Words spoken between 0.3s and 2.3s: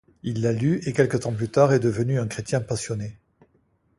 l'a lue, et quelque temps plus tard est devenu un